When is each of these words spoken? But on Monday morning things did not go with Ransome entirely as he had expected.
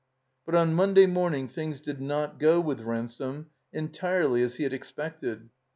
But 0.47 0.55
on 0.55 0.73
Monday 0.73 1.05
morning 1.05 1.47
things 1.47 1.79
did 1.79 2.01
not 2.01 2.39
go 2.39 2.59
with 2.59 2.81
Ransome 2.81 3.51
entirely 3.71 4.41
as 4.41 4.55
he 4.55 4.63
had 4.63 4.73
expected. 4.73 5.49